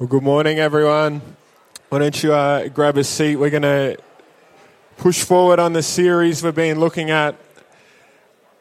[0.00, 1.20] Well, good morning, everyone.
[1.90, 3.36] Why don't you uh, grab a seat?
[3.36, 3.98] We're going to
[4.96, 7.36] push forward on the series we've been looking at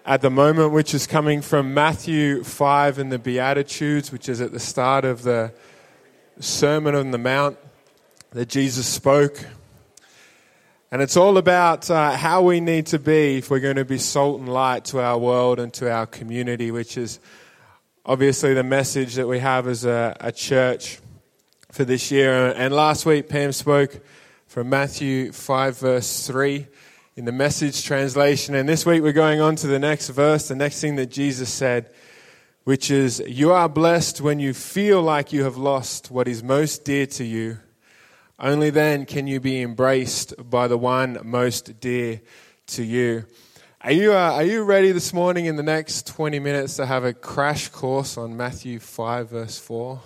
[0.06, 4.52] at the moment, which is coming from Matthew 5 and the Beatitudes, which is at
[4.52, 5.54] the start of the
[6.42, 7.58] Sermon on the Mount
[8.32, 9.46] that Jesus spoke.
[10.92, 13.98] And it's all about uh, how we need to be if we're going to be
[13.98, 17.22] salt and light to our world and to our community, which is
[18.06, 21.00] obviously the message that we have as a, a church
[21.72, 22.54] for this year.
[22.56, 24.00] And last week, Pam spoke
[24.48, 26.68] from Matthew 5, verse 3
[27.16, 28.56] in the message translation.
[28.56, 31.50] And this week, we're going on to the next verse, the next thing that Jesus
[31.52, 31.92] said,
[32.64, 36.86] which is, You are blessed when you feel like you have lost what is most
[36.86, 37.60] dear to you.
[38.40, 42.22] Only then can you be embraced by the one most dear
[42.68, 43.26] to you.
[43.82, 47.04] Are you, uh, are you ready this morning in the next 20 minutes to have
[47.04, 50.02] a crash course on Matthew 5, verse 4?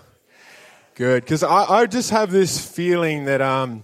[0.96, 3.84] Good, because I, I just have this feeling that um,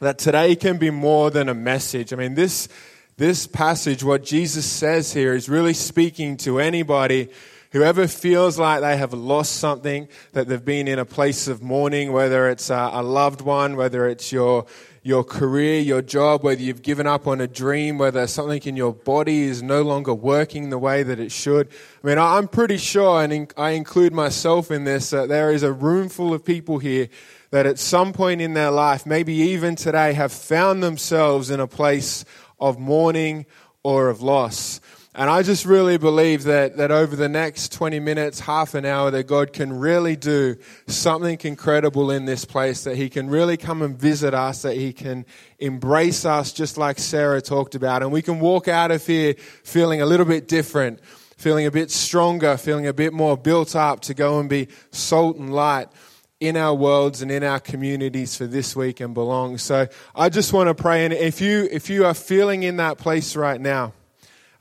[0.00, 2.12] that today can be more than a message.
[2.12, 2.68] I mean, this
[3.16, 7.30] this passage, what Jesus says here, is really speaking to anybody
[7.70, 12.12] whoever feels like they have lost something, that they've been in a place of mourning,
[12.12, 14.66] whether it's a, a loved one, whether it's your
[15.04, 18.92] your career, your job, whether you've given up on a dream, whether something in your
[18.92, 21.68] body is no longer working the way that it should.
[22.02, 25.72] I mean, I'm pretty sure, and I include myself in this, that there is a
[25.72, 27.08] room full of people here
[27.50, 31.66] that at some point in their life, maybe even today, have found themselves in a
[31.66, 32.24] place
[32.60, 33.44] of mourning
[33.82, 34.80] or of loss.
[35.14, 39.10] And I just really believe that, that over the next 20 minutes, half an hour,
[39.10, 43.82] that God can really do something incredible in this place, that He can really come
[43.82, 45.26] and visit us, that He can
[45.58, 48.02] embrace us just like Sarah talked about.
[48.02, 50.98] And we can walk out of here feeling a little bit different,
[51.36, 55.36] feeling a bit stronger, feeling a bit more built up to go and be salt
[55.36, 55.88] and light
[56.40, 59.58] in our worlds and in our communities for this week and belong.
[59.58, 61.04] So I just want to pray.
[61.04, 63.92] And if you, if you are feeling in that place right now,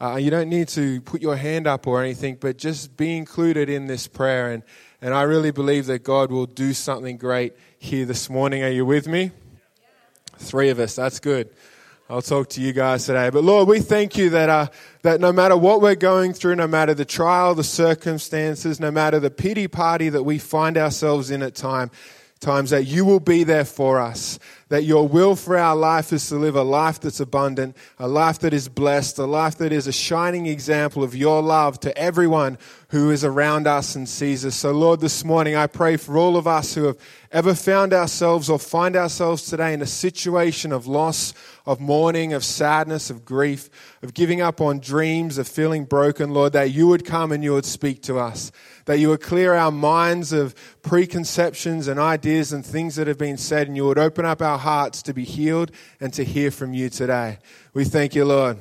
[0.01, 3.69] uh, you don't need to put your hand up or anything, but just be included
[3.69, 4.51] in this prayer.
[4.51, 4.63] And,
[4.99, 8.63] and I really believe that God will do something great here this morning.
[8.63, 9.29] Are you with me?
[10.37, 10.95] Three of us.
[10.95, 11.51] That's good.
[12.09, 13.29] I'll talk to you guys today.
[13.29, 14.67] But Lord, we thank you that, uh,
[15.03, 19.19] that no matter what we're going through, no matter the trial, the circumstances, no matter
[19.19, 21.91] the pity party that we find ourselves in at time,
[22.41, 24.37] times, that you will be there for us
[24.71, 28.39] that your will for our life is to live a life that's abundant, a life
[28.39, 32.57] that is blessed, a life that is a shining example of your love to everyone
[32.87, 34.55] who is around us and sees us.
[34.55, 36.97] So, Lord, this morning I pray for all of us who have
[37.33, 41.33] ever found ourselves or find ourselves today in a situation of loss,
[41.71, 43.69] of mourning, of sadness, of grief,
[44.01, 47.53] of giving up on dreams, of feeling broken, Lord, that you would come and you
[47.53, 48.51] would speak to us
[48.85, 53.37] that you would clear our minds of preconceptions and ideas and things that have been
[53.37, 56.73] said, and you would open up our hearts to be healed and to hear from
[56.73, 57.37] you today.
[57.73, 58.57] We thank you, Lord.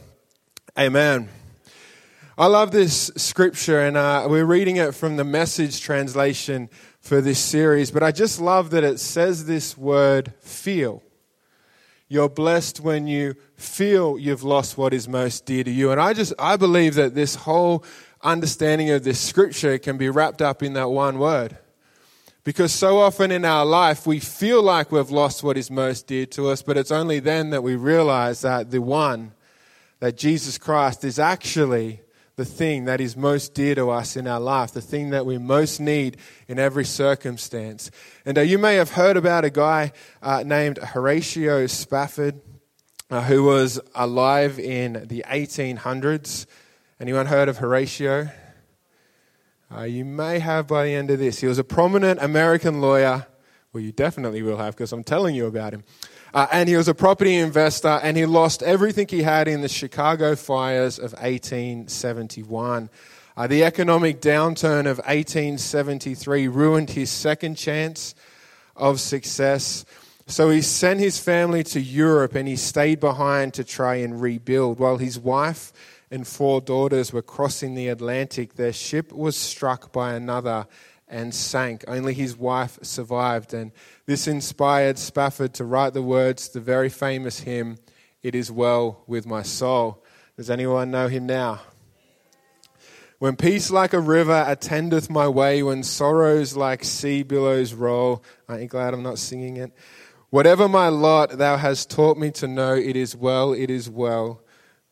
[0.79, 1.29] Amen.
[2.39, 6.71] I love this scripture, and uh, we're reading it from the message translation
[7.01, 11.03] for this series, but I just love that it says this word feel.
[12.13, 15.93] You're blessed when you feel you've lost what is most dear to you.
[15.93, 17.85] And I just, I believe that this whole
[18.21, 21.57] understanding of this scripture can be wrapped up in that one word.
[22.43, 26.27] Because so often in our life, we feel like we've lost what is most dear
[26.27, 29.33] to us, but it's only then that we realize that the one,
[30.01, 32.01] that Jesus Christ, is actually
[32.41, 35.37] the thing that is most dear to us in our life, the thing that we
[35.37, 36.17] most need
[36.49, 37.91] in every circumstance.
[38.25, 39.93] And uh, you may have heard about a guy
[40.23, 42.41] uh, named Horatio Spafford,
[43.11, 46.47] uh, who was alive in the 1800s.
[46.99, 48.31] Anyone heard of Horatio?
[49.71, 51.41] Uh, you may have by the end of this.
[51.41, 53.27] He was a prominent American lawyer.
[53.75, 55.85] Well, you definitely will have because I'm telling you about him.
[56.33, 59.69] Uh, and he was a property investor and he lost everything he had in the
[59.69, 62.89] Chicago fires of 1871.
[63.37, 68.15] Uh, the economic downturn of 1873 ruined his second chance
[68.77, 69.85] of success.
[70.27, 74.79] So he sent his family to Europe and he stayed behind to try and rebuild
[74.79, 75.73] while his wife
[76.11, 80.67] and four daughters were crossing the Atlantic, their ship was struck by another
[81.11, 81.85] and sank.
[81.87, 83.53] Only his wife survived.
[83.53, 83.73] And
[84.07, 87.79] this inspired Spafford to write the words the very famous hymn,
[88.23, 90.03] It Is Well With My Soul.
[90.37, 91.61] Does anyone know him now?
[93.19, 98.25] When peace like a river attendeth my way, when sorrows like sea billows roll.
[98.49, 99.73] Aren't you glad I'm not singing it?
[100.31, 104.43] Whatever my lot, thou hast taught me to know, it is well, it is well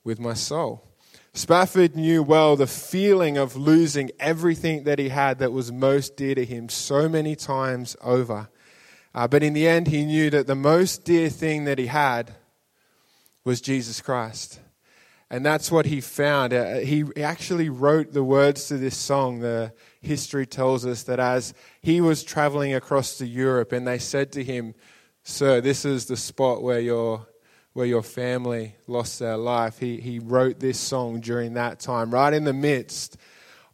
[0.05, 0.88] with my soul.
[1.33, 6.35] Spafford knew well the feeling of losing everything that he had that was most dear
[6.35, 8.49] to him so many times over.
[9.15, 12.35] Uh, but in the end, he knew that the most dear thing that he had
[13.45, 14.61] was Jesus Christ.
[15.31, 16.55] And that's what he found.
[16.55, 19.41] Uh, he actually wrote the words to this song.
[19.41, 21.53] The history tells us that as
[21.83, 24.75] he was traveling across to Europe, and they said to him,
[25.25, 27.27] Sir, this is the spot where your,
[27.73, 29.79] where your family lost their life.
[29.79, 33.17] He, he wrote this song during that time, right in the midst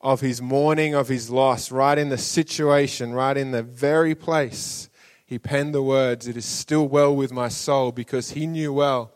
[0.01, 4.91] of his mourning of his loss, right in the situation, right in the very place.
[5.25, 9.15] He penned the words, It is still well with my soul, because he knew well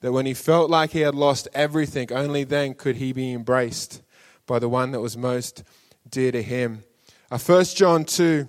[0.00, 4.02] that when he felt like he had lost everything, only then could he be embraced
[4.46, 5.64] by the one that was most
[6.08, 6.84] dear to him.
[7.30, 8.48] Uh, 1 John 2,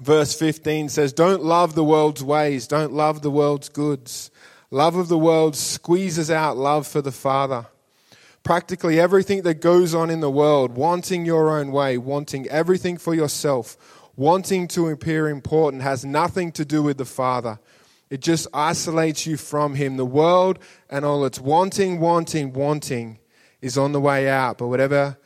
[0.00, 4.30] verse 15 says, Don't love the world's ways, don't love the world's goods.
[4.70, 7.66] Love of the world squeezes out love for the Father.
[8.42, 13.14] Practically everything that goes on in the world, wanting your own way, wanting everything for
[13.14, 13.76] yourself,
[14.16, 17.58] wanting to appear important, has nothing to do with the Father.
[18.10, 19.96] It just isolates you from Him.
[19.96, 23.18] The world and all its wanting, wanting, wanting
[23.60, 24.58] is on the way out.
[24.58, 25.18] But whatever,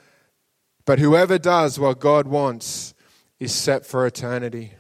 [0.85, 2.95] but whoever does what God wants
[3.39, 4.73] is set for eternity.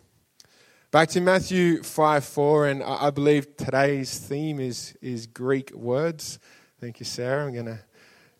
[0.92, 6.38] Back to Matthew 5 4, and I believe today's theme is, is Greek words.
[6.80, 7.46] Thank you, Sarah.
[7.46, 7.80] I'm going to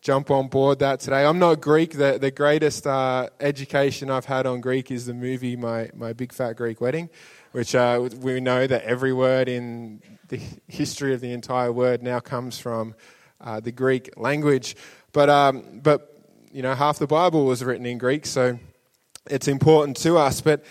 [0.00, 1.24] jump on board that today.
[1.24, 1.92] I'm not Greek.
[1.92, 6.32] The, the greatest uh, education I've had on Greek is the movie My, My Big
[6.32, 7.08] Fat Greek Wedding
[7.52, 12.18] which uh, we know that every word in the history of the entire word now
[12.18, 12.94] comes from
[13.40, 14.74] uh, the Greek language.
[15.12, 16.18] But, um, but,
[16.50, 18.58] you know, half the Bible was written in Greek, so
[19.26, 20.40] it's important to us.
[20.40, 20.64] But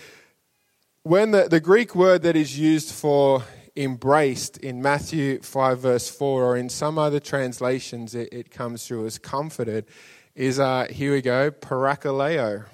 [1.02, 3.42] when the, the Greek word that is used for
[3.74, 9.06] embraced in Matthew 5, verse 4, or in some other translations, it, it comes through
[9.06, 9.86] as comforted,
[10.34, 12.66] is uh, here we go, parakaleo.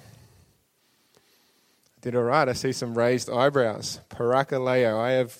[2.01, 2.47] Did all right.
[2.47, 3.99] I see some raised eyebrows.
[4.09, 4.97] Parakaleo.
[4.97, 5.37] I have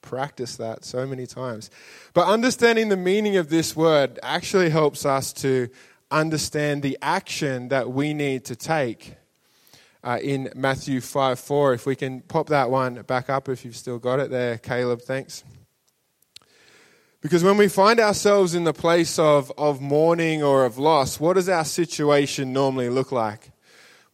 [0.00, 1.70] practiced that so many times.
[2.14, 5.68] But understanding the meaning of this word actually helps us to
[6.10, 9.16] understand the action that we need to take
[10.02, 11.74] uh, in Matthew 5 4.
[11.74, 15.02] If we can pop that one back up, if you've still got it there, Caleb,
[15.02, 15.44] thanks.
[17.20, 21.34] Because when we find ourselves in the place of, of mourning or of loss, what
[21.34, 23.50] does our situation normally look like?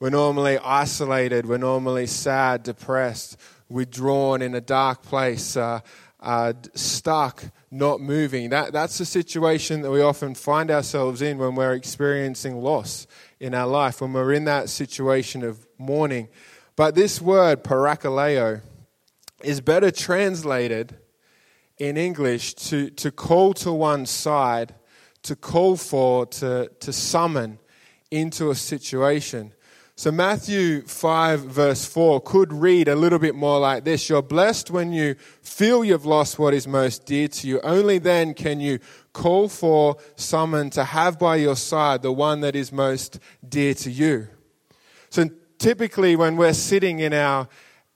[0.00, 1.46] We're normally isolated.
[1.46, 3.36] We're normally sad, depressed,
[3.68, 5.80] withdrawn in a dark place, uh,
[6.18, 8.50] uh, stuck, not moving.
[8.50, 13.06] That, that's the situation that we often find ourselves in when we're experiencing loss
[13.38, 16.28] in our life, when we're in that situation of mourning.
[16.76, 18.60] But this word, parakaleo,
[19.42, 20.96] is better translated
[21.78, 24.74] in English to, to call to one side,
[25.22, 27.58] to call for, to, to summon
[28.10, 29.52] into a situation.
[29.98, 34.70] So, Matthew 5, verse 4 could read a little bit more like this You're blessed
[34.70, 37.60] when you feel you've lost what is most dear to you.
[37.62, 38.78] Only then can you
[39.14, 43.18] call for someone to have by your side the one that is most
[43.48, 44.28] dear to you.
[45.08, 47.48] So, typically, when we're sitting in our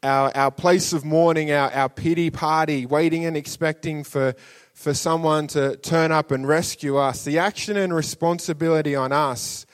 [0.03, 4.35] our, our place of mourning, our, our pity party, waiting and expecting for,
[4.73, 9.67] for someone to turn up and rescue us, the action and responsibility on us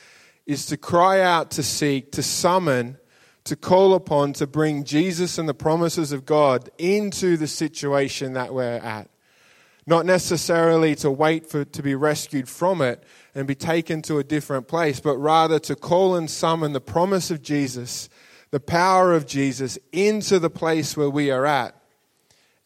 [0.47, 2.99] is to cry out, to seek, to summon,
[3.45, 8.53] to call upon, to bring Jesus and the promises of God into the situation that
[8.53, 9.09] we're at.
[9.87, 14.25] Not necessarily to wait for to be rescued from it and be taken to a
[14.25, 18.09] different place, but rather to call and summon the promise of Jesus,
[18.51, 21.81] the power of Jesus into the place where we are at.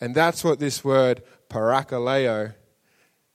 [0.01, 2.55] And that's what this word parakaleo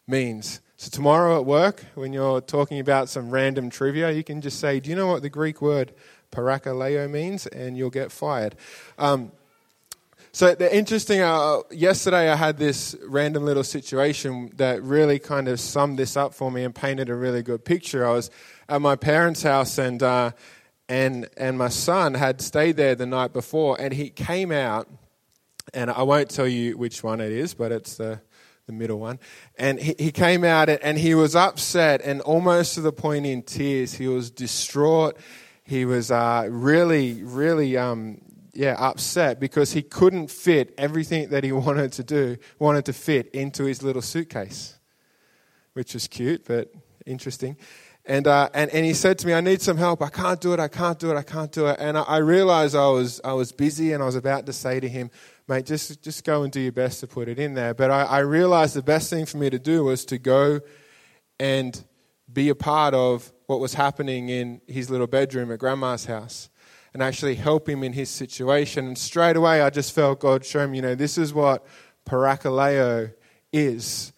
[0.08, 0.62] means.
[0.78, 4.80] So, tomorrow at work, when you're talking about some random trivia, you can just say,
[4.80, 5.94] Do you know what the Greek word
[6.32, 7.48] parakaleo means?
[7.48, 8.56] And you'll get fired.
[8.98, 9.32] Um,
[10.36, 15.62] so, the interesting, uh, yesterday I had this random little situation that really kind of
[15.62, 18.06] summed this up for me and painted a really good picture.
[18.06, 18.30] I was
[18.68, 20.32] at my parents' house and, uh,
[20.90, 24.90] and, and my son had stayed there the night before and he came out,
[25.74, 28.20] and I won't tell you which one it is, but it's the
[28.66, 29.20] the middle one.
[29.58, 33.42] And he, he came out and he was upset and almost to the point in
[33.44, 33.94] tears.
[33.94, 35.16] He was distraught.
[35.64, 38.22] He was uh, really, really, um,
[38.56, 43.28] yeah, upset because he couldn't fit everything that he wanted to do, wanted to fit
[43.30, 44.78] into his little suitcase,
[45.74, 46.72] which was cute but
[47.06, 47.58] interesting.
[48.08, 50.04] And, uh, and, and he said to me, I need some help.
[50.04, 50.60] I can't do it.
[50.60, 51.18] I can't do it.
[51.18, 51.78] I can't do it.
[51.80, 54.80] And I, I realized I was, I was busy and I was about to say
[54.80, 55.10] to him,
[55.48, 57.74] mate, just, just go and do your best to put it in there.
[57.74, 60.62] But I, I realized the best thing for me to do was to go
[61.40, 61.84] and
[62.32, 66.50] be a part of what was happening in his little bedroom at grandma's house.
[66.96, 68.88] And actually help him in his situation.
[68.88, 71.68] And straight away, I just felt God show me, you know, this is what
[72.06, 73.12] parakaleo
[73.52, 74.14] is.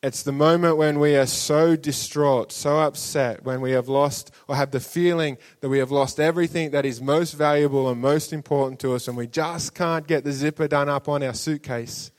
[0.00, 4.54] It's the moment when we are so distraught, so upset, when we have lost or
[4.54, 8.78] have the feeling that we have lost everything that is most valuable and most important
[8.78, 12.12] to us, and we just can't get the zipper done up on our suitcase.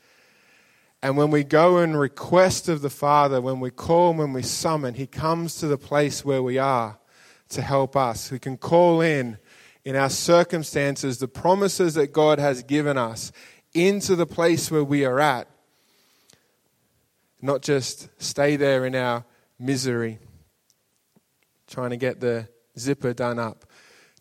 [1.02, 4.96] And when we go and request of the Father, when we call, when we summon,
[4.96, 7.00] He comes to the place where we are
[7.52, 8.30] to help us.
[8.30, 9.38] We can call in,
[9.84, 13.32] in our circumstances, the promises that God has given us
[13.74, 15.48] into the place where we are at
[17.42, 19.26] not just stay there in our
[19.58, 20.20] misery,
[21.68, 22.48] trying to get the
[22.78, 23.66] zipper done up.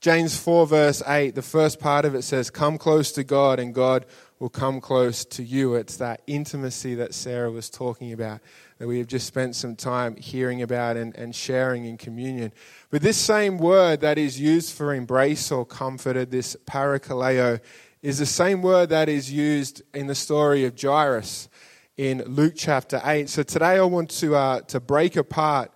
[0.01, 3.75] James 4, verse 8, the first part of it says, Come close to God, and
[3.75, 4.07] God
[4.41, 5.75] will come close to you.
[5.75, 8.41] It's that intimacy that Sarah was talking about,
[8.79, 12.53] that we have just spent some time hearing about and, and sharing in communion.
[12.89, 17.61] But this same word that is used for embrace or comforted, this parakaleo,
[18.03, 21.51] is the same word that is used in the story of Jairus
[21.99, 23.29] in Luke chapter 8.
[23.29, 25.71] So today I want to, uh, to break apart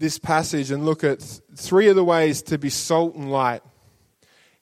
[0.00, 3.62] this passage and look at th- three of the ways to be salt and light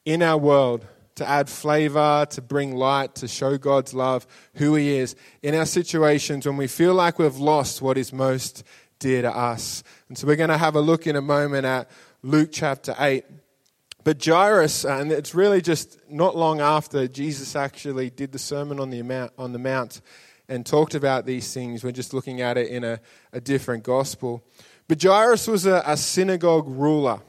[0.05, 0.87] in our world,
[1.21, 5.67] to add flavor, to bring light, to show God's love, who He is, in our
[5.67, 8.65] situations when we feel like we've lost what is most
[8.99, 9.83] dear to us.
[10.09, 11.91] And so we're going to have a look in a moment at
[12.23, 13.27] Luke chapter 8.
[14.03, 18.81] But Jairus, uh, and it's really just not long after Jesus actually did the Sermon
[18.81, 20.01] on the Mount, on the Mount
[20.49, 21.85] and talked about these things.
[21.85, 22.99] We're just looking at it in a,
[23.35, 24.43] a different gospel.
[24.89, 27.21] But Jairus was a, a synagogue ruler.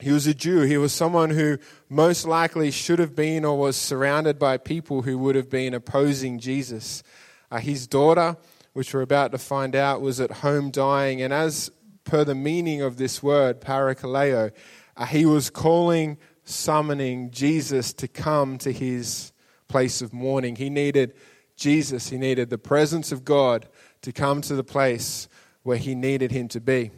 [0.00, 0.60] He was a Jew.
[0.60, 5.18] He was someone who most likely should have been or was surrounded by people who
[5.18, 7.02] would have been opposing Jesus.
[7.50, 8.36] Uh, his daughter,
[8.74, 11.20] which we're about to find out, was at home dying.
[11.20, 11.72] And as
[12.04, 14.52] per the meaning of this word, parakaleo,
[14.96, 19.32] uh, he was calling, summoning Jesus to come to his
[19.66, 20.54] place of mourning.
[20.56, 21.14] He needed
[21.56, 23.68] Jesus, he needed the presence of God
[24.02, 25.28] to come to the place
[25.64, 26.92] where he needed him to be.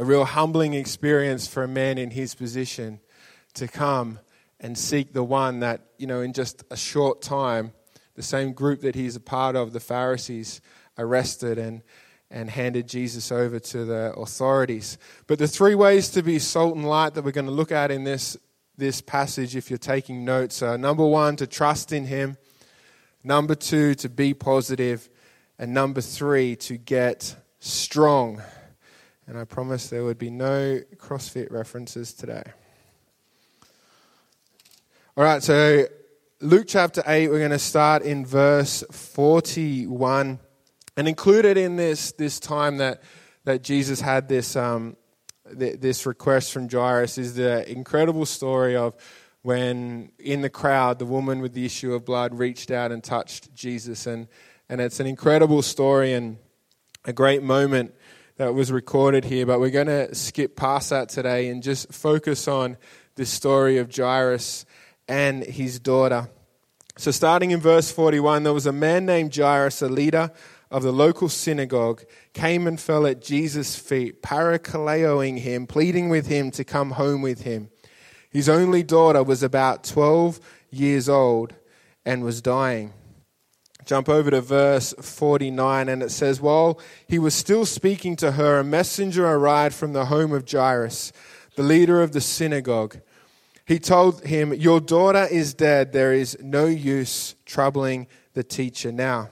[0.00, 3.00] A real humbling experience for a man in his position
[3.52, 4.18] to come
[4.58, 7.74] and seek the one that, you know, in just a short time,
[8.14, 10.62] the same group that he's a part of, the Pharisees,
[10.96, 11.82] arrested and,
[12.30, 14.96] and handed Jesus over to the authorities.
[15.26, 17.90] But the three ways to be salt and light that we're going to look at
[17.90, 18.38] in this,
[18.78, 22.38] this passage, if you're taking notes, are number one, to trust in him.
[23.22, 25.10] Number two, to be positive.
[25.58, 28.40] And number three, to get strong.
[29.30, 32.42] And I promise there would be no CrossFit references today.
[35.16, 35.86] All right, so
[36.40, 40.40] Luke chapter 8, we're going to start in verse 41.
[40.96, 43.04] And included in this, this time that,
[43.44, 44.96] that Jesus had this, um,
[45.44, 48.96] this request from Jairus is the incredible story of
[49.42, 53.54] when in the crowd the woman with the issue of blood reached out and touched
[53.54, 54.08] Jesus.
[54.08, 54.26] And,
[54.68, 56.36] and it's an incredible story and
[57.04, 57.94] a great moment
[58.40, 59.44] that was recorded here.
[59.44, 62.78] But we're going to skip past that today and just focus on
[63.16, 64.64] the story of Jairus
[65.06, 66.30] and his daughter.
[66.96, 70.30] So, starting in verse 41, there was a man named Jairus, a leader
[70.70, 76.50] of the local synagogue, came and fell at Jesus' feet, parakaleoing him, pleading with him
[76.52, 77.68] to come home with him.
[78.30, 81.54] His only daughter was about 12 years old
[82.06, 82.94] and was dying.
[83.90, 86.78] Jump over to verse 49, and it says, While
[87.08, 91.10] he was still speaking to her, a messenger arrived from the home of Jairus,
[91.56, 93.00] the leader of the synagogue.
[93.66, 95.92] He told him, Your daughter is dead.
[95.92, 99.30] There is no use troubling the teacher now.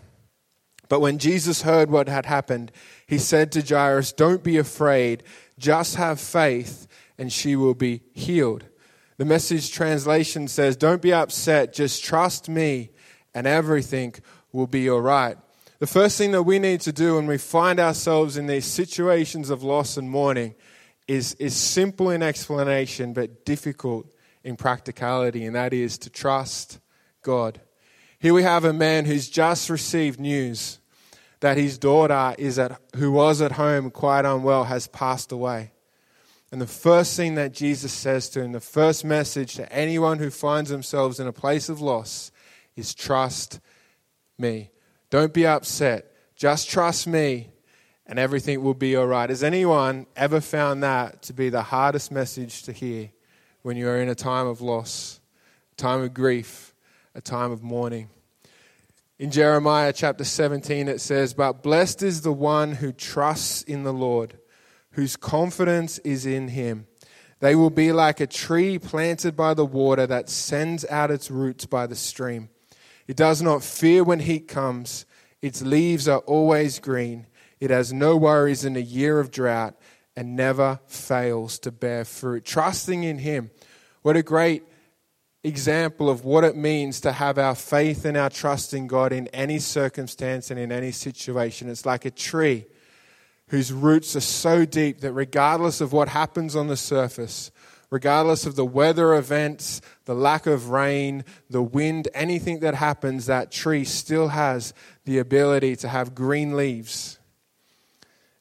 [0.89, 2.73] But when Jesus heard what had happened,
[3.07, 5.23] he said to Jairus, Don't be afraid,
[5.61, 8.65] just have faith, and she will be healed.
[9.19, 12.91] The message translation says, Don't be upset, just trust me,
[13.33, 14.15] and everything
[14.53, 15.37] will be all right.
[15.79, 19.51] The first thing that we need to do when we find ourselves in these situations
[19.51, 20.55] of loss and mourning
[21.07, 24.07] is, is simple in explanation but difficult
[24.43, 26.81] in practicality, and that is to trust
[27.23, 27.61] God.
[28.19, 30.79] Here we have a man who's just received news
[31.41, 35.73] that his daughter is at, who was at home quite unwell has passed away.
[36.51, 40.31] And the first thing that Jesus says to him, the first message to anyone who
[40.31, 42.33] finds themselves in a place of loss,
[42.75, 43.61] is trust
[44.39, 44.71] me.
[45.11, 46.13] Don't be upset.
[46.37, 47.51] Just trust me,
[48.07, 49.29] and everything will be all right.
[49.29, 53.11] Has anyone ever found that to be the hardest message to hear
[53.63, 55.21] when you are in a time of loss,
[55.73, 56.75] a time of grief,
[57.15, 58.11] a time of mourning?
[59.19, 63.93] In Jeremiah chapter 17, it says, But blessed is the one who trusts in the
[63.93, 64.39] Lord
[64.99, 66.87] whose confidence is in him.
[67.39, 71.67] They will be like a tree planted by the water that sends out its roots
[71.67, 72.49] by the stream.
[73.09, 75.07] It does not fear when heat comes,
[75.41, 77.27] its leaves are always green.
[77.59, 79.75] It has no worries in a year of drought
[80.17, 82.45] and never fails to bear fruit.
[82.45, 83.51] Trusting in Him.
[84.03, 84.65] What a great
[85.45, 89.29] example of what it means to have our faith and our trust in God in
[89.29, 91.69] any circumstance and in any situation.
[91.69, 92.67] It's like a tree
[93.49, 97.51] whose roots are so deep that regardless of what happens on the surface,
[97.91, 103.51] regardless of the weather events, the lack of rain, the wind, anything that happens, that
[103.51, 107.19] tree still has the ability to have green leaves.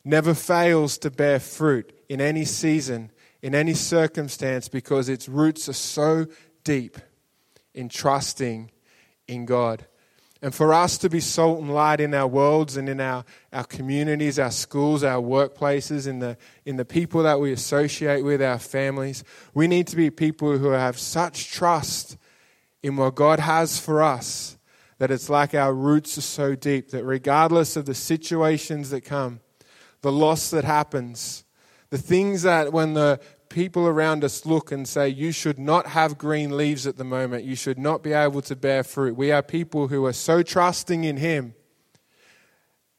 [0.03, 3.11] Never fails to bear fruit in any season,
[3.41, 6.27] in any circumstance, because its roots are so
[6.63, 6.97] deep
[7.73, 8.71] in trusting
[9.27, 9.85] in God.
[10.41, 13.63] And for us to be salt and light in our worlds and in our, our
[13.63, 18.59] communities, our schools, our workplaces, in the, in the people that we associate with, our
[18.59, 22.17] families, we need to be people who have such trust
[22.83, 24.57] in what God has for us
[24.97, 29.39] that it's like our roots are so deep that regardless of the situations that come,
[30.01, 31.43] the loss that happens,
[31.89, 33.19] the things that when the
[33.57, 37.43] people around us look and say, You should not have green leaves at the moment.
[37.43, 39.17] You should not be able to bear fruit.
[39.17, 41.55] We are people who are so trusting in Him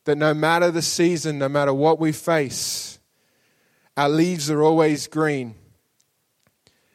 [0.05, 2.99] that no matter the season, no matter what we face,
[3.97, 5.55] our leaves are always green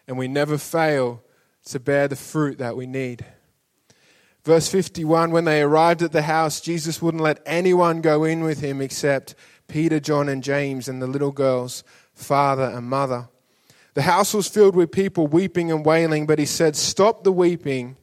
[0.09, 1.23] and we never fail
[1.67, 3.25] to bear the fruit that we need.
[4.43, 8.59] Verse 51 When they arrived at the house, Jesus wouldn't let anyone go in with
[8.59, 9.35] him except
[9.69, 13.29] Peter, John, and James, and the little girl's father and mother.
[13.93, 17.97] The house was filled with people weeping and wailing, but he said, Stop the weeping.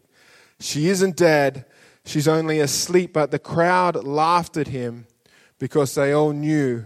[0.61, 1.65] She isn't dead,
[2.05, 3.13] she's only asleep.
[3.13, 5.07] But the crowd laughed at him
[5.59, 6.85] because they all knew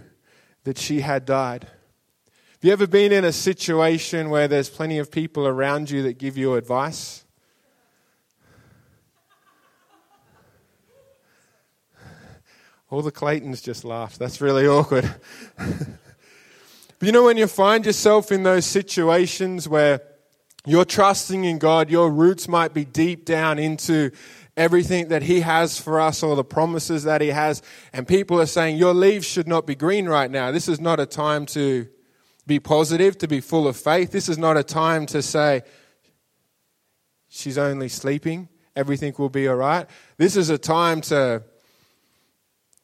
[0.65, 1.65] that she had died.
[1.65, 6.19] Have you ever been in a situation where there's plenty of people around you that
[6.19, 7.25] give you advice?
[12.89, 14.19] All the Claytons just laughed.
[14.19, 15.15] That's really awkward.
[17.05, 20.01] You know, when you find yourself in those situations where
[20.65, 24.11] you're trusting in God, your roots might be deep down into
[24.57, 27.61] everything that He has for us or the promises that He has,
[27.93, 30.51] and people are saying, Your leaves should not be green right now.
[30.51, 31.87] This is not a time to
[32.47, 34.11] be positive, to be full of faith.
[34.11, 35.61] This is not a time to say,
[37.29, 39.87] She's only sleeping, everything will be all right.
[40.17, 41.43] This is a time to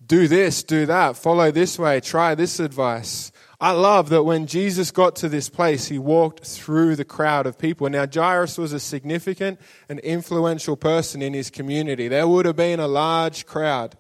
[0.07, 3.33] do this, do that, follow this way, try this advice.
[3.63, 7.59] I love that when Jesus got to this place, he walked through the crowd of
[7.59, 7.91] people.
[7.91, 12.09] Now, Jairus was a significant and influential person in his community.
[12.09, 13.97] There would have been a large crowd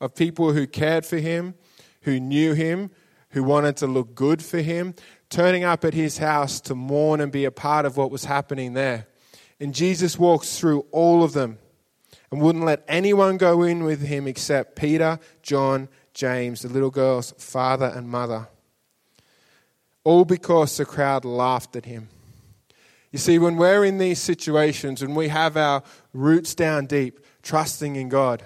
[0.00, 1.54] of people who cared for him,
[2.02, 2.92] who knew him,
[3.30, 4.94] who wanted to look good for him,
[5.30, 8.74] turning up at his house to mourn and be a part of what was happening
[8.74, 9.08] there.
[9.58, 11.58] And Jesus walks through all of them
[12.30, 17.32] and wouldn't let anyone go in with him except Peter, John, James, the little girl's
[17.36, 18.46] father and mother
[20.04, 22.08] all because the crowd laughed at him.
[23.10, 25.82] You see, when we're in these situations and we have our
[26.14, 28.44] roots down deep, trusting in God,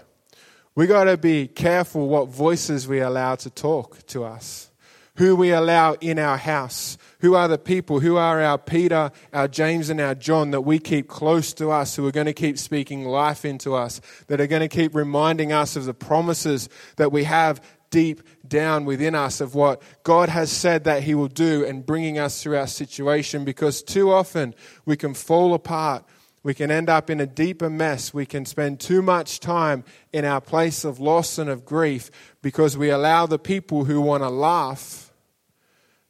[0.74, 4.70] we got to be careful what voices we allow to talk to us,
[5.16, 9.48] who we allow in our house, who are the people, who are our Peter, our
[9.48, 12.58] James, and our John that we keep close to us, who are going to keep
[12.58, 17.12] speaking life into us, that are going to keep reminding us of the promises that
[17.12, 17.62] we have
[17.96, 22.18] deep down within us of what God has said that He will do and bringing
[22.18, 24.54] us through our situation because too often
[24.84, 26.04] we can fall apart.
[26.42, 28.12] We can end up in a deeper mess.
[28.12, 29.82] We can spend too much time
[30.12, 32.10] in our place of loss and of grief
[32.42, 35.10] because we allow the people who want to laugh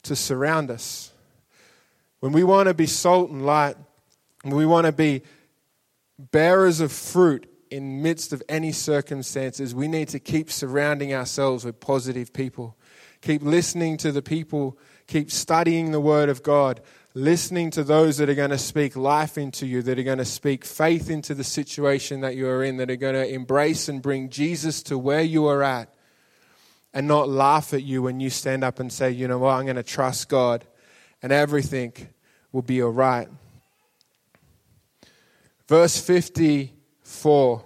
[0.03, 1.13] to surround us.
[2.19, 3.77] When we want to be salt and light,
[4.43, 5.23] when we want to be
[6.19, 11.81] bearers of fruit in midst of any circumstances, we need to keep surrounding ourselves with
[11.81, 12.77] positive people.
[13.21, 16.81] Keep listening to the people, keep studying the Word of God,
[17.15, 20.25] listening to those that are going to speak life into you, that are going to
[20.25, 24.03] speak faith into the situation that you are in, that are going to embrace and
[24.03, 25.93] bring Jesus to where you are at,
[26.93, 29.65] and not laugh at you when you stand up and say, you know what, I'm
[29.65, 30.65] going to trust God,
[31.23, 31.93] and everything
[32.53, 33.29] will be all right.
[35.67, 36.76] Verse 50
[37.07, 37.59] 4.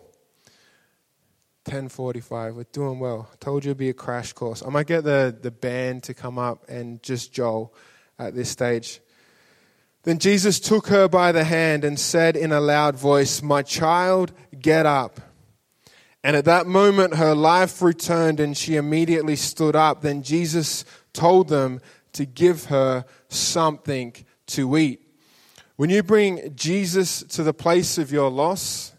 [1.65, 2.57] 1045.
[2.57, 3.31] We're doing well.
[3.41, 4.63] Told you it'd be a crash course.
[4.65, 7.73] I might get the, the band to come up and just Joel
[8.19, 9.01] at this stage.
[10.03, 14.33] Then Jesus took her by the hand and said in a loud voice, My child,
[14.59, 15.21] get up.
[16.23, 20.03] And at that moment, her life returned and she immediately stood up.
[20.03, 21.81] Then Jesus told them
[22.13, 24.15] to give her something
[24.49, 25.01] to eat.
[25.77, 28.90] When you bring Jesus to the place of your loss,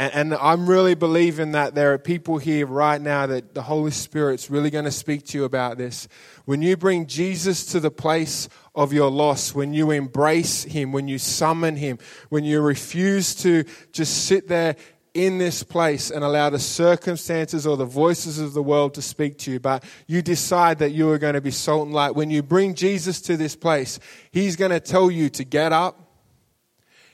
[0.00, 3.90] and, and, I'm really believing that there are people here right now that the Holy
[3.90, 6.08] Spirit's really going to speak to you about this.
[6.46, 11.06] When you bring Jesus to the place of your loss, when you embrace Him, when
[11.06, 11.98] you summon Him,
[12.30, 14.76] when you refuse to just sit there
[15.12, 19.36] in this place and allow the circumstances or the voices of the world to speak
[19.40, 22.14] to you, but you decide that you are going to be salt and light.
[22.14, 26.00] When you bring Jesus to this place, He's going to tell you to get up,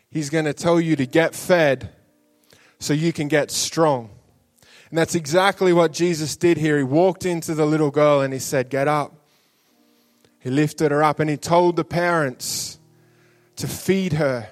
[0.09, 1.96] He's going to tell you to get fed
[2.79, 4.11] so you can get strong.
[4.91, 6.79] And that's exactly what Jesus did here.
[6.79, 9.15] He walked into the little girl and he said, Get up.
[10.39, 12.79] He lifted her up and he told the parents
[13.57, 14.51] to feed her,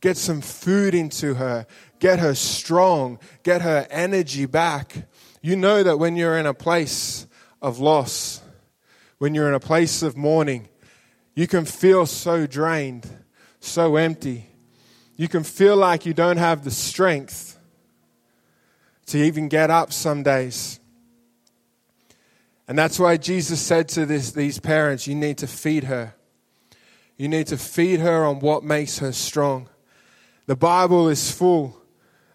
[0.00, 1.66] get some food into her,
[2.00, 5.06] get her strong, get her energy back.
[5.40, 7.26] You know that when you're in a place
[7.62, 8.40] of loss,
[9.18, 10.68] when you're in a place of mourning,
[11.36, 13.08] you can feel so drained,
[13.60, 14.46] so empty.
[15.16, 17.47] You can feel like you don't have the strength
[19.08, 20.80] to even get up some days.
[22.68, 26.14] And that's why Jesus said to this, these parents, You need to feed her.
[27.16, 29.68] You need to feed her on what makes her strong.
[30.46, 31.80] The Bible is full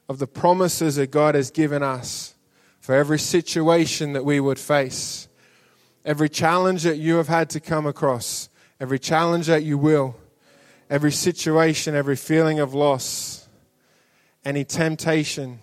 [0.09, 2.33] of the promises that God has given us
[2.81, 5.29] for every situation that we would face,
[6.03, 10.15] every challenge that you have had to come across, every challenge that you will,
[10.89, 13.47] every situation, every feeling of loss,
[14.43, 15.59] any temptation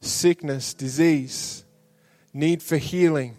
[0.00, 1.64] sickness, disease,
[2.32, 3.36] need for healing.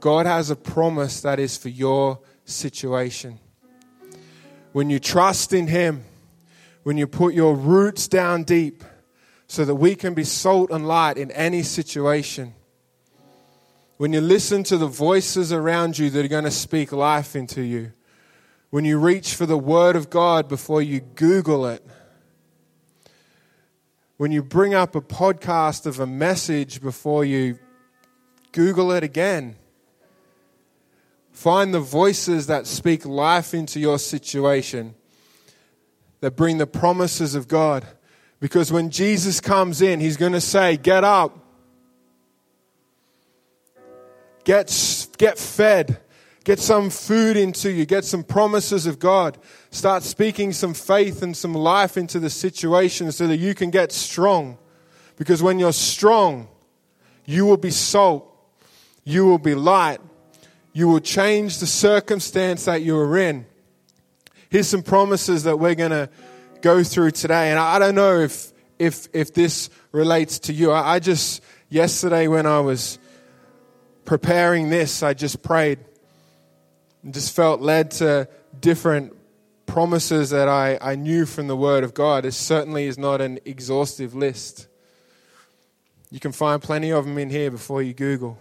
[0.00, 3.38] God has a promise that is for your situation.
[4.72, 6.04] When you trust in Him,
[6.82, 8.84] when you put your roots down deep
[9.46, 12.54] so that we can be salt and light in any situation,
[13.96, 17.62] when you listen to the voices around you that are going to speak life into
[17.62, 17.92] you,
[18.70, 21.84] when you reach for the Word of God before you Google it,
[24.16, 27.58] when you bring up a podcast of a message before you
[28.52, 29.56] Google it again.
[31.32, 34.94] Find the voices that speak life into your situation,
[36.20, 37.86] that bring the promises of God.
[38.40, 41.38] Because when Jesus comes in, he's going to say, Get up,
[44.44, 46.00] get, get fed.
[46.46, 47.84] Get some food into you.
[47.84, 49.36] Get some promises of God.
[49.72, 53.90] Start speaking some faith and some life into the situation so that you can get
[53.90, 54.56] strong.
[55.16, 56.46] Because when you're strong,
[57.24, 58.32] you will be salt.
[59.02, 59.98] You will be light.
[60.72, 63.44] You will change the circumstance that you are in.
[64.48, 66.08] Here's some promises that we're going to
[66.60, 67.50] go through today.
[67.50, 70.70] And I don't know if, if, if this relates to you.
[70.70, 73.00] I, I just, yesterday when I was
[74.04, 75.80] preparing this, I just prayed
[77.02, 78.28] and just felt led to
[78.60, 79.14] different
[79.66, 82.24] promises that I, I knew from the Word of God.
[82.24, 84.68] It certainly is not an exhaustive list.
[86.10, 88.38] You can find plenty of them in here before you Google.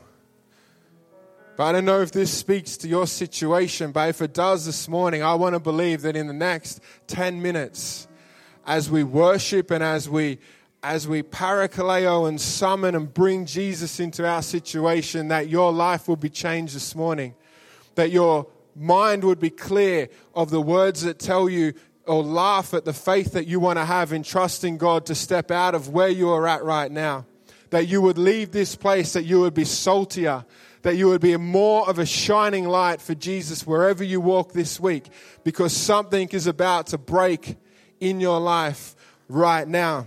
[1.58, 4.88] But I don't know if this speaks to your situation, but if it does this
[4.88, 8.08] morning, I want to believe that in the next 10 minutes,
[8.68, 10.40] as we worship and as we
[10.84, 16.16] as we parakaleo and summon and bring Jesus into our situation, that your life will
[16.16, 17.34] be changed this morning.
[17.96, 21.74] That your mind would be clear of the words that tell you
[22.06, 25.50] or laugh at the faith that you want to have in trusting God to step
[25.50, 27.26] out of where you are at right now.
[27.72, 30.46] That you would leave this place, that you would be saltier,
[30.84, 34.80] that you would be more of a shining light for Jesus wherever you walk this
[34.80, 35.08] week,
[35.44, 37.58] because something is about to break
[38.00, 38.96] in your life
[39.28, 40.06] right now.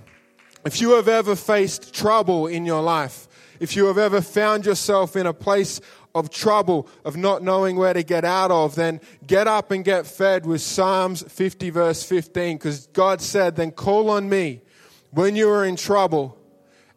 [0.64, 3.26] If you have ever faced trouble in your life,
[3.58, 5.80] if you have ever found yourself in a place
[6.14, 10.06] of trouble, of not knowing where to get out of, then get up and get
[10.06, 14.62] fed with Psalms 50, verse 15, because God said, Then call on me
[15.10, 16.36] when you are in trouble,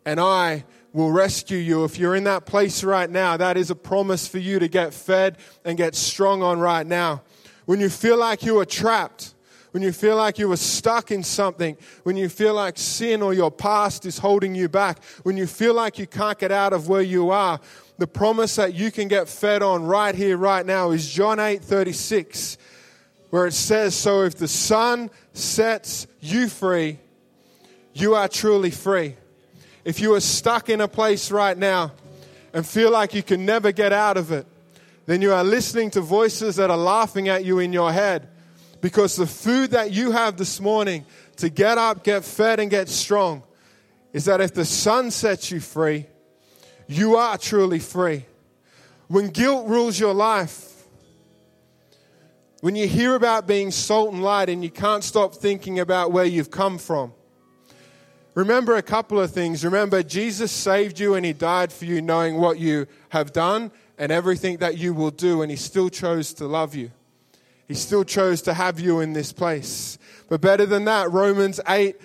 [0.05, 1.83] and I will rescue you.
[1.83, 4.93] If you're in that place right now, that is a promise for you to get
[4.93, 7.23] fed and get strong on right now.
[7.65, 9.33] When you feel like you are trapped,
[9.71, 13.33] when you feel like you are stuck in something, when you feel like sin or
[13.33, 16.89] your past is holding you back, when you feel like you can't get out of
[16.89, 17.59] where you are,
[18.01, 21.63] the promise that you can get fed on right here, right now is John 8
[21.63, 22.57] 36,
[23.29, 26.97] where it says, So if the Son sets you free,
[27.93, 29.17] you are truly free.
[29.85, 31.91] If you are stuck in a place right now
[32.53, 34.47] and feel like you can never get out of it,
[35.05, 38.29] then you are listening to voices that are laughing at you in your head
[38.81, 42.89] because the food that you have this morning to get up, get fed, and get
[42.89, 43.43] strong
[44.11, 46.07] is that if the Son sets you free,
[46.91, 48.25] you are truly free.
[49.07, 50.71] When guilt rules your life,
[52.61, 56.25] When you hear about being salt and light and you can't stop thinking about where
[56.25, 57.11] you've come from,
[58.35, 59.65] remember a couple of things.
[59.65, 64.11] Remember, Jesus saved you and he died for you, knowing what you have done and
[64.11, 66.91] everything that you will do, and he still chose to love you.
[67.67, 69.97] He still chose to have you in this place.
[70.29, 71.95] But better than that, Romans 8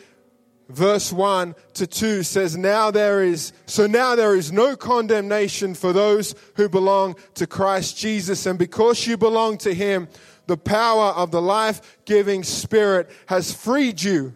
[0.68, 5.92] verse 1 to 2 says now there is so now there is no condemnation for
[5.92, 8.46] those who belong to Christ Jesus.
[8.46, 10.08] And because you belong to him
[10.46, 14.34] the power of the life-giving spirit has freed you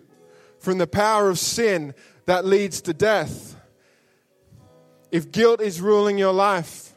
[0.58, 1.94] from the power of sin
[2.26, 3.56] that leads to death.
[5.10, 6.94] If guilt is ruling your life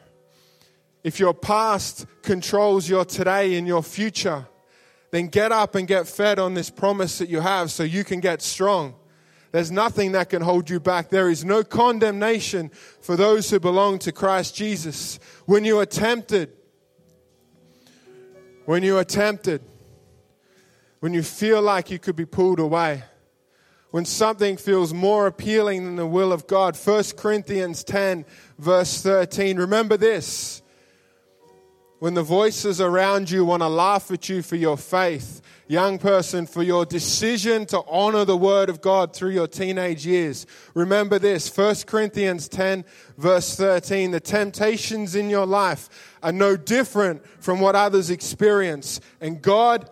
[1.04, 4.48] if your past controls your today and your future
[5.12, 8.20] then get up and get fed on this promise that you have so you can
[8.20, 8.96] get strong
[9.54, 11.10] there's nothing that can hold you back.
[11.10, 12.70] There is no condemnation
[13.02, 15.20] for those who belong to Christ Jesus.
[15.46, 16.52] When you are tempted,
[18.66, 19.62] when you are tempted,
[21.02, 23.04] when you feel like you could be pulled away,
[23.92, 26.76] when something feels more appealing than the will of God.
[26.76, 28.26] 1 Corinthians 10,
[28.58, 29.58] verse 13.
[29.58, 30.64] Remember this.
[32.00, 36.46] When the voices around you want to laugh at you for your faith, young person,
[36.46, 40.46] for your decision to honor the word of God through your teenage years.
[40.76, 42.86] Remember this 1 Corinthians 10,
[43.18, 44.12] verse 13.
[44.12, 45.90] The temptations in your life
[46.22, 49.90] are no different from what others experience, and God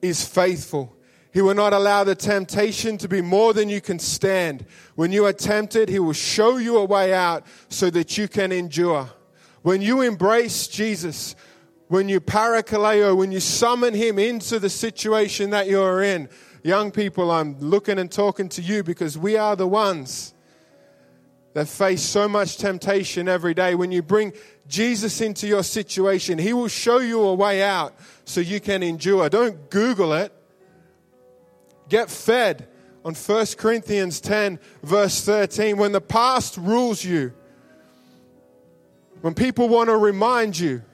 [0.00, 0.96] is faithful.
[1.32, 4.64] He will not allow the temptation to be more than you can stand.
[4.94, 8.50] When you are tempted, He will show you a way out so that you can
[8.50, 9.10] endure.
[9.62, 11.36] When you embrace Jesus,
[11.90, 16.28] when you parakaleo, when you summon him into the situation that you're in.
[16.62, 20.32] Young people, I'm looking and talking to you because we are the ones
[21.52, 23.74] that face so much temptation every day.
[23.74, 24.34] When you bring
[24.68, 27.92] Jesus into your situation, he will show you a way out
[28.24, 29.28] so you can endure.
[29.28, 30.32] Don't Google it.
[31.88, 32.68] Get fed
[33.04, 35.76] on 1 Corinthians 10, verse 13.
[35.76, 37.32] When the past rules you,
[39.22, 40.84] when people want to remind you,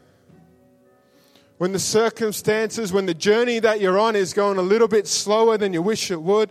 [1.59, 5.57] when the circumstances, when the journey that you're on is going a little bit slower
[5.57, 6.51] than you wish it would.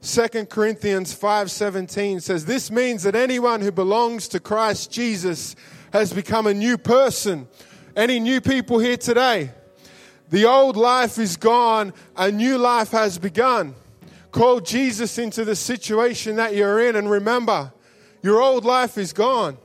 [0.00, 5.56] 2 Corinthians 5:17 says this means that anyone who belongs to Christ Jesus
[5.92, 7.48] has become a new person.
[7.96, 9.50] Any new people here today?
[10.30, 13.74] The old life is gone, a new life has begun.
[14.30, 17.72] Call Jesus into the situation that you're in and remember,
[18.22, 19.56] your old life is gone.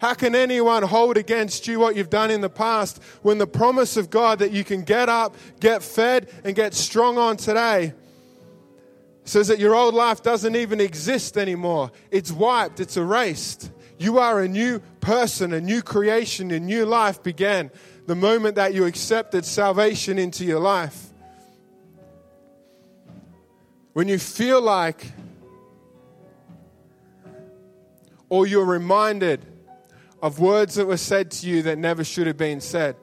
[0.00, 3.96] How can anyone hold against you what you've done in the past when the promise
[3.96, 7.92] of God that you can get up, get fed, and get strong on today
[9.24, 11.90] says that your old life doesn't even exist anymore?
[12.10, 13.70] It's wiped, it's erased.
[13.98, 17.70] You are a new person, a new creation, a new life began
[18.06, 21.06] the moment that you accepted salvation into your life.
[23.92, 25.04] When you feel like,
[28.28, 29.44] or you're reminded,
[30.22, 32.96] of words that were said to you that never should have been said.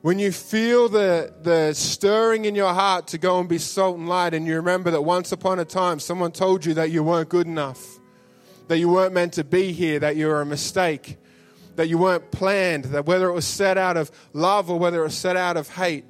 [0.00, 4.08] When you feel the, the stirring in your heart to go and be salt and
[4.08, 7.28] light, and you remember that once upon a time someone told you that you weren't
[7.28, 8.00] good enough,
[8.66, 11.18] that you weren't meant to be here, that you were a mistake,
[11.76, 15.04] that you weren't planned, that whether it was set out of love or whether it
[15.04, 16.04] was set out of hate,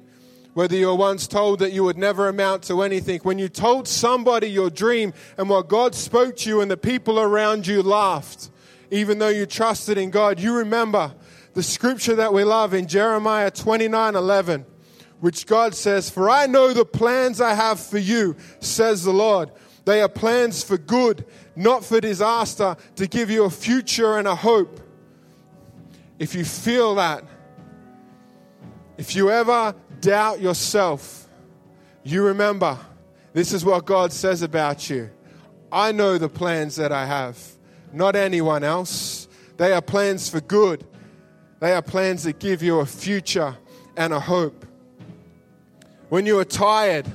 [0.55, 3.87] whether you were once told that you would never amount to anything, when you told
[3.87, 8.49] somebody your dream and what God spoke to you and the people around you laughed,
[8.93, 10.39] even though you trusted in God.
[10.39, 11.13] You remember
[11.55, 14.65] the scripture that we love in Jeremiah 29 11,
[15.19, 19.51] which God says, For I know the plans I have for you, says the Lord.
[19.85, 21.25] They are plans for good,
[21.55, 24.79] not for disaster, to give you a future and a hope.
[26.19, 27.23] If you feel that,
[28.97, 31.27] if you ever doubt yourself,
[32.03, 32.77] you remember
[33.33, 35.09] this is what God says about you.
[35.71, 37.53] I know the plans that I have
[37.93, 39.27] not anyone else.
[39.57, 40.83] They are plans for good.
[41.59, 43.55] They are plans that give you a future
[43.95, 44.65] and a hope.
[46.09, 47.07] When you are tired,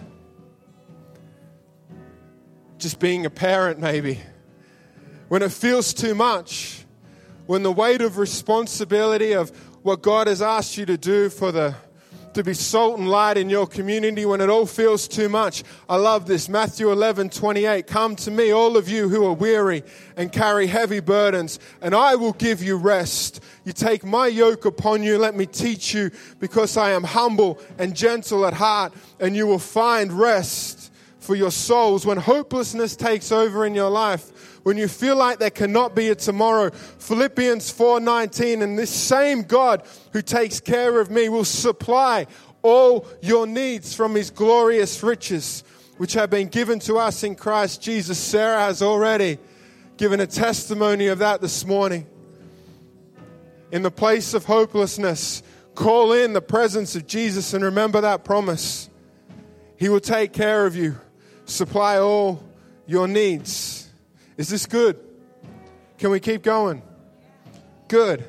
[2.79, 4.21] just being a parent, maybe,
[5.29, 6.85] when it feels too much,
[7.47, 9.51] when the weight of responsibility of
[9.83, 11.75] what God has asked you to do for the
[12.39, 15.65] to be salt and light in your community when it all feels too much.
[15.89, 16.49] I love this.
[16.49, 17.89] Matthew 11, 28.
[17.89, 19.83] Come to me, all of you who are weary
[20.17, 23.43] and carry heavy burdens, and I will give you rest.
[23.65, 25.19] You take my yoke upon you.
[25.19, 29.59] Let me teach you because I am humble and gentle at heart, and you will
[29.59, 32.07] find rest for your souls.
[32.07, 36.15] When hopelessness takes over in your life, when you feel like there cannot be a
[36.15, 42.27] tomorrow, Philippians 4:19 and this same God who takes care of me will supply
[42.61, 45.65] all your needs from his glorious riches
[45.97, 48.19] which have been given to us in Christ Jesus.
[48.19, 49.39] Sarah has already
[49.97, 52.07] given a testimony of that this morning.
[53.73, 55.43] In the place of hopelessness,
[55.77, 58.91] call in the presence of Jesus and remember that promise.
[59.79, 60.97] He will take care of you,
[61.47, 62.45] supply all
[62.85, 63.78] your needs.
[64.39, 64.99] Is this good?
[65.99, 66.83] Can we keep going?
[67.89, 68.25] Good.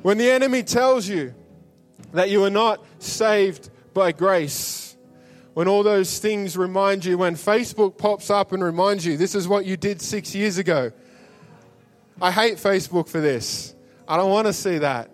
[0.00, 1.34] When the enemy tells you
[2.12, 4.96] that you are not saved by grace,
[5.52, 9.46] when all those things remind you, when Facebook pops up and reminds you, this is
[9.46, 10.90] what you did six years ago.
[12.22, 13.74] I hate Facebook for this.
[14.06, 15.10] I don't want to see that.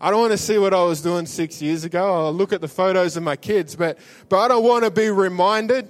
[0.00, 2.26] I don't want to see what I was doing six years ago.
[2.26, 5.08] I'll look at the photos of my kids, but, but I don't want to be
[5.08, 5.88] reminded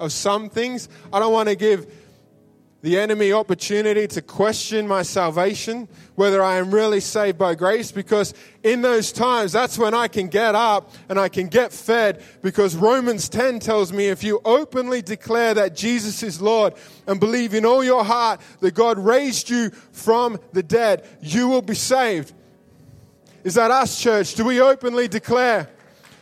[0.00, 0.88] of some things.
[1.12, 2.01] I don't want to give
[2.82, 8.34] the enemy opportunity to question my salvation, whether I am really saved by grace, because
[8.64, 12.74] in those times, that's when I can get up and I can get fed, because
[12.74, 16.74] Romans 10 tells me if you openly declare that Jesus is Lord
[17.06, 21.62] and believe in all your heart that God raised you from the dead, you will
[21.62, 22.32] be saved.
[23.44, 24.34] Is that us, church?
[24.34, 25.70] Do we openly declare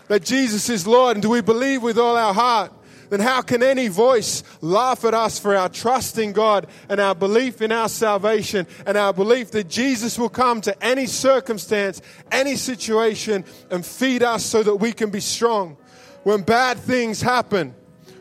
[0.08, 2.72] that Jesus is Lord and do we believe with all our heart?
[3.10, 7.14] Then how can any voice laugh at us for our trust in God and our
[7.14, 12.56] belief in our salvation and our belief that Jesus will come to any circumstance, any
[12.56, 15.76] situation and feed us so that we can be strong?
[16.22, 17.74] When bad things happen,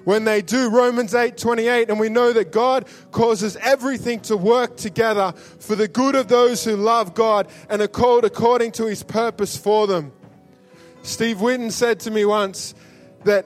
[0.05, 5.33] when they do Romans 8:28 and we know that God causes everything to work together
[5.59, 9.55] for the good of those who love God and are called according to his purpose
[9.55, 10.11] for them.
[11.03, 12.73] Steve Witten said to me once
[13.25, 13.45] that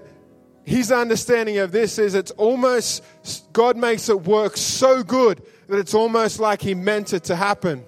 [0.66, 3.04] his understanding of this is it's almost,
[3.52, 7.84] God makes it work so good that it's almost like He meant it to happen.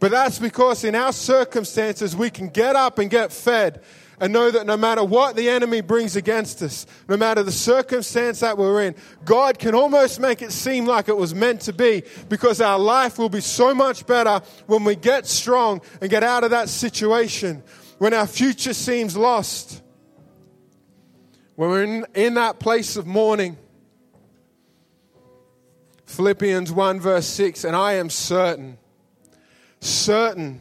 [0.00, 3.82] But that's because in our circumstances, we can get up and get fed
[4.18, 8.40] and know that no matter what the enemy brings against us, no matter the circumstance
[8.40, 12.04] that we're in, God can almost make it seem like it was meant to be
[12.28, 16.42] because our life will be so much better when we get strong and get out
[16.42, 17.62] of that situation,
[17.98, 19.82] when our future seems lost.
[21.62, 23.56] When we're in, in that place of mourning,
[26.06, 28.78] Philippians 1, verse 6, and I am certain,
[29.78, 30.60] certain,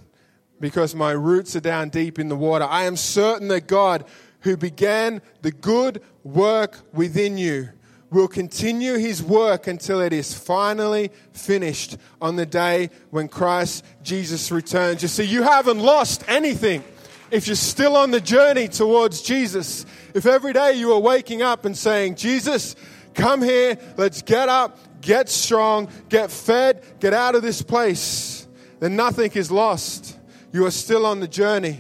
[0.60, 4.06] because my roots are down deep in the water, I am certain that God,
[4.42, 7.70] who began the good work within you,
[8.12, 14.52] will continue his work until it is finally finished on the day when Christ Jesus
[14.52, 15.02] returns.
[15.02, 16.84] You see, you haven't lost anything
[17.32, 21.65] if you're still on the journey towards Jesus, if every day you are waking up
[21.65, 22.76] and saying, Jesus,
[23.13, 28.48] come here, let's get up, get strong, get fed, get out of this place,
[28.80, 30.20] then nothing is lost.
[30.52, 31.80] You are still on the journey.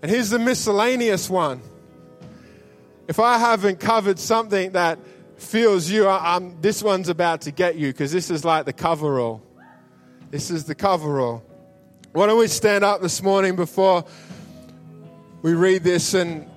[0.00, 1.60] And here's the miscellaneous one.
[3.08, 4.98] If I haven't covered something that
[5.36, 9.42] feels you, I'm, this one's about to get you because this is like the coverall.
[10.30, 11.42] This is the coverall.
[12.16, 14.02] Why don't we stand up this morning before
[15.42, 16.48] we read this and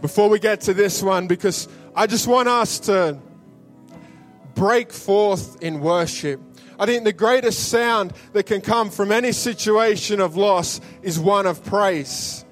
[0.00, 3.18] before we get to this one, because I just want us to
[4.54, 6.40] break forth in worship.
[6.78, 11.44] I think the greatest sound that can come from any situation of loss is one
[11.44, 12.46] of praise.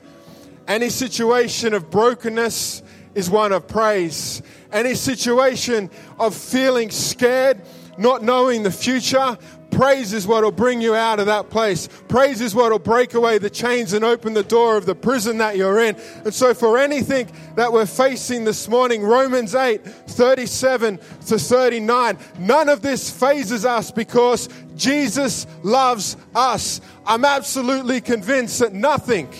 [0.69, 2.83] Any situation of brokenness
[3.15, 4.43] is one of praise.
[4.71, 7.63] Any situation of feeling scared
[7.99, 9.37] not knowing the future,
[9.71, 11.89] praise is what will bring you out of that place.
[12.09, 15.39] Praise is what will break away the chains and open the door of the prison
[15.39, 15.97] that you're in.
[16.25, 22.69] And so, for anything that we're facing this morning, Romans 8 37 to 39, none
[22.69, 26.81] of this fazes us because Jesus loves us.
[27.07, 29.33] I'm absolutely convinced that nothing,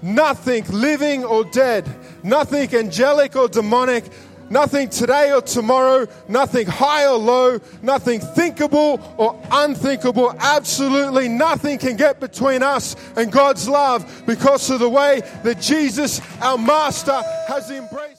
[0.00, 1.88] nothing living or dead,
[2.22, 4.04] nothing angelic or demonic,
[4.52, 10.34] nothing today or tomorrow, nothing high or low, nothing thinkable or unthinkable.
[10.38, 16.20] Absolutely nothing can get between us and God's love because of the way that Jesus,
[16.42, 18.12] our Master, has embraced.